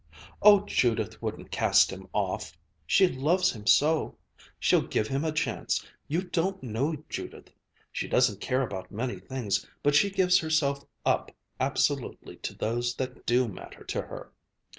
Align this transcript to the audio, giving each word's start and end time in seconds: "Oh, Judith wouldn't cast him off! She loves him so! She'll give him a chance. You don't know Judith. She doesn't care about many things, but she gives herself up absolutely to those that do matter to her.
"Oh, 0.41 0.65
Judith 0.65 1.21
wouldn't 1.21 1.51
cast 1.51 1.91
him 1.91 2.07
off! 2.11 2.57
She 2.87 3.07
loves 3.07 3.51
him 3.51 3.67
so! 3.67 4.17
She'll 4.59 4.87
give 4.87 5.07
him 5.07 5.23
a 5.23 5.31
chance. 5.31 5.85
You 6.07 6.23
don't 6.23 6.63
know 6.63 6.95
Judith. 7.07 7.51
She 7.91 8.07
doesn't 8.07 8.41
care 8.41 8.63
about 8.63 8.89
many 8.89 9.19
things, 9.19 9.67
but 9.83 9.93
she 9.93 10.09
gives 10.09 10.39
herself 10.39 10.83
up 11.05 11.31
absolutely 11.59 12.37
to 12.37 12.55
those 12.55 12.95
that 12.95 13.27
do 13.27 13.47
matter 13.47 13.83
to 13.83 14.01
her. 14.01 14.31